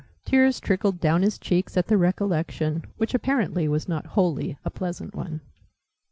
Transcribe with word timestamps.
Tears 0.25 0.59
trickled 0.59 0.99
down 0.99 1.21
his 1.21 1.37
cheeks 1.37 1.77
at 1.77 1.85
the 1.85 1.95
recollection, 1.95 2.85
which 2.97 3.13
apparently 3.13 3.67
was 3.67 3.87
not 3.87 4.07
wholly 4.17 4.57
a 4.65 4.71
pleasant 4.71 5.13
one. 5.13 5.41